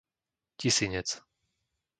Tisinec 0.57 1.09